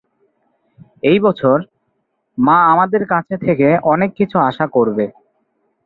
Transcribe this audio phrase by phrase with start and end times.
[1.03, 1.57] এই বছর,
[2.37, 5.05] মা আমাদের কাছ থেকে অনেক কিছু আশা করবে।